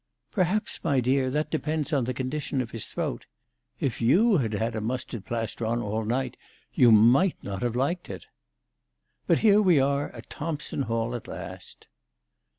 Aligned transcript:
"Perhaps, 0.31 0.83
my 0.83 0.99
dear, 0.99 1.29
that 1.29 1.51
depends 1.51 1.93
on 1.93 2.05
the 2.05 2.13
condition 2.15 2.59
of 2.59 2.71
his 2.71 2.87
throat. 2.87 3.27
If 3.79 4.01
you 4.01 4.37
had 4.37 4.53
had 4.53 4.75
a 4.75 4.81
mustard 4.81 5.25
plaster 5.27 5.63
on 5.63 5.79
all 5.79 6.03
night, 6.05 6.37
you 6.73 6.91
might 6.91 7.37
not 7.43 7.61
have 7.61 7.75
liked 7.75 8.09
it. 8.09 8.25
But 9.27 9.37
here 9.45 9.61
we 9.61 9.79
are 9.79 10.09
at 10.09 10.27
Thompson 10.27 10.81
Hall 10.81 11.13
at 11.13 11.27
last." 11.27 11.85